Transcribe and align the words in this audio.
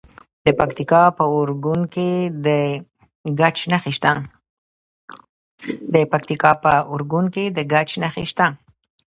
د 0.45 0.47
پکتیکا 0.59 1.01
په 1.17 1.23
ارګون 1.37 1.81
کې 1.93 2.09
د 2.45 2.47
ګچ 7.75 7.97
نښې 8.11 8.19
شته. 8.31 8.45